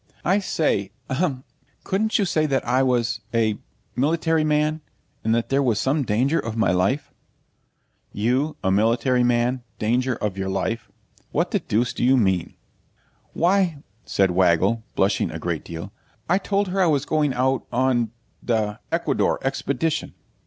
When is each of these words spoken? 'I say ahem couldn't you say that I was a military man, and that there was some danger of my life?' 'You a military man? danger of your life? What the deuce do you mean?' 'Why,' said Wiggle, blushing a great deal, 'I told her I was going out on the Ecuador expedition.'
'I 0.25 0.39
say 0.39 0.91
ahem 1.11 1.43
couldn't 1.83 2.17
you 2.17 2.25
say 2.25 2.47
that 2.47 2.67
I 2.67 2.81
was 2.81 3.21
a 3.35 3.59
military 3.95 4.43
man, 4.43 4.81
and 5.23 5.35
that 5.35 5.49
there 5.49 5.61
was 5.61 5.79
some 5.79 6.01
danger 6.01 6.39
of 6.39 6.57
my 6.57 6.71
life?' 6.71 7.13
'You 8.11 8.57
a 8.63 8.71
military 8.71 9.23
man? 9.23 9.61
danger 9.77 10.15
of 10.15 10.39
your 10.39 10.49
life? 10.49 10.89
What 11.31 11.51
the 11.51 11.59
deuce 11.59 11.93
do 11.93 12.03
you 12.03 12.17
mean?' 12.17 12.55
'Why,' 13.33 13.83
said 14.03 14.31
Wiggle, 14.31 14.81
blushing 14.95 15.29
a 15.29 15.37
great 15.37 15.63
deal, 15.63 15.91
'I 16.27 16.37
told 16.39 16.69
her 16.69 16.81
I 16.81 16.87
was 16.87 17.05
going 17.05 17.35
out 17.35 17.67
on 17.71 18.09
the 18.41 18.79
Ecuador 18.91 19.37
expedition.' 19.45 20.15